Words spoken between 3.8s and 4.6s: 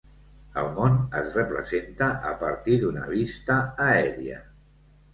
aèria.